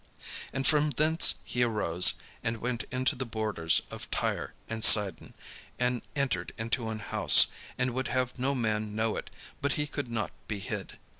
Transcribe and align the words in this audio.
And 0.51 0.65
from 0.65 0.89
thence 0.89 1.35
he 1.43 1.61
arose, 1.61 2.15
and 2.43 2.57
went 2.57 2.85
into 2.89 3.15
the 3.15 3.23
borders 3.23 3.83
of 3.91 4.09
Tyre 4.09 4.55
and 4.67 4.83
Sidon, 4.83 5.35
and 5.77 6.01
entered 6.15 6.53
into 6.57 6.89
an 6.89 6.97
house, 6.97 7.45
and 7.77 7.91
would 7.91 8.07
have 8.07 8.39
no 8.39 8.55
man 8.55 8.95
know 8.95 9.15
it: 9.15 9.29
but 9.61 9.73
he 9.73 9.85
could 9.85 10.07
not 10.07 10.31
be 10.47 10.57
hid. 10.57 10.97